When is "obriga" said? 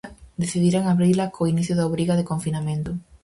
1.89-2.13